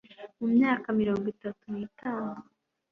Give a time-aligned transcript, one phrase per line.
[0.39, 2.41] Mu myaka mirongo itatu nitanu